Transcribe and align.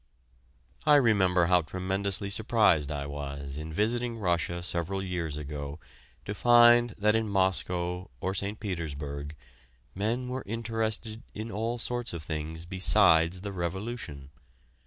I 0.83 0.95
remember 0.95 1.45
how 1.45 1.61
tremendously 1.61 2.31
surprised 2.31 2.91
I 2.91 3.05
was 3.05 3.55
in 3.57 3.71
visiting 3.71 4.17
Russia 4.17 4.63
several 4.63 5.03
years 5.03 5.37
ago 5.37 5.79
to 6.25 6.33
find 6.33 6.95
that 6.97 7.15
in 7.15 7.29
Moscow 7.29 8.09
or 8.19 8.33
St. 8.33 8.59
Petersburg 8.59 9.35
men 9.93 10.27
were 10.27 10.41
interested 10.47 11.21
in 11.35 11.51
all 11.51 11.77
sorts 11.77 12.13
of 12.13 12.23
things 12.23 12.65
besides 12.65 13.41
the 13.41 13.51
revolution. 13.53 14.31